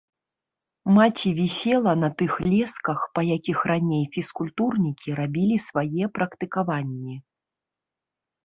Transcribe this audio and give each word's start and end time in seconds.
Маці 0.93 1.33
вісела 1.39 1.91
на 2.03 2.09
тых 2.21 2.31
лесках, 2.53 2.99
па 3.17 3.21
якіх 3.35 3.57
раней 3.73 4.01
фізкультурнікі 4.15 5.09
рабілі 5.21 5.57
свае 5.67 6.05
практыкаванні. 6.17 7.15